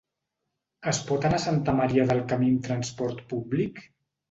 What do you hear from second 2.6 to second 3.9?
transport públic?